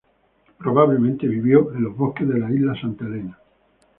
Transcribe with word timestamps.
Probablemente 0.57 1.27
vivió 1.27 1.71
en 1.73 1.83
los 1.83 1.95
bosques 1.95 2.27
de 2.27 2.39
la 2.39 2.49
isla 2.51 2.73
Santa 2.81 3.05
Elena. 3.05 3.37